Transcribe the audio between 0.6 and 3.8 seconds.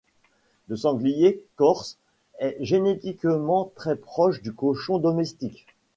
Le sanglier corse est génétiquement